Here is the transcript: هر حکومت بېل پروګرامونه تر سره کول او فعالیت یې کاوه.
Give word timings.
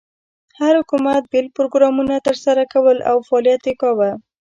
هر 0.59 0.73
حکومت 0.81 1.23
بېل 1.31 1.47
پروګرامونه 1.57 2.15
تر 2.27 2.35
سره 2.45 2.61
کول 2.73 2.97
او 3.09 3.17
فعالیت 3.27 3.61
یې 3.69 3.73
کاوه. 3.81 4.11